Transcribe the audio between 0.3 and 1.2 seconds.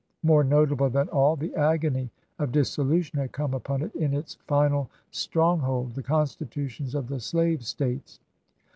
notable than